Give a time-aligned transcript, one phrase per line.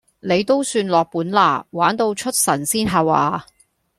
[0.19, 3.45] 你都算落本喇，玩到出神仙吓話